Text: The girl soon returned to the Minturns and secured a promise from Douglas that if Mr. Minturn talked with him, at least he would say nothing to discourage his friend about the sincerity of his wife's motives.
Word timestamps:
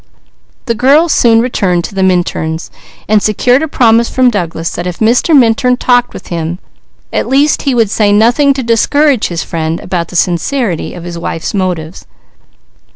The 0.65 0.73
girl 0.73 1.09
soon 1.09 1.41
returned 1.41 1.83
to 1.83 1.93
the 1.93 2.01
Minturns 2.01 2.71
and 3.07 3.21
secured 3.21 3.61
a 3.61 3.67
promise 3.67 4.09
from 4.09 4.31
Douglas 4.31 4.71
that 4.71 4.87
if 4.87 4.97
Mr. 4.97 5.37
Minturn 5.37 5.77
talked 5.77 6.11
with 6.11 6.29
him, 6.29 6.57
at 7.13 7.27
least 7.27 7.61
he 7.69 7.75
would 7.75 7.91
say 7.91 8.11
nothing 8.11 8.51
to 8.55 8.63
discourage 8.63 9.27
his 9.27 9.43
friend 9.43 9.79
about 9.79 10.07
the 10.07 10.15
sincerity 10.15 10.95
of 10.95 11.03
his 11.03 11.19
wife's 11.19 11.53
motives. 11.53 12.07